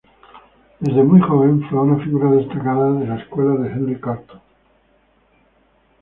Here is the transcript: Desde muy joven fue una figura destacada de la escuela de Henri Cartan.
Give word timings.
Desde 0.79 1.03
muy 1.03 1.21
joven 1.21 1.61
fue 1.69 1.77
una 1.79 2.03
figura 2.03 2.31
destacada 2.31 2.91
de 2.93 3.05
la 3.05 3.17
escuela 3.19 3.51
de 3.61 3.69
Henri 3.71 4.01
Cartan. 4.01 4.41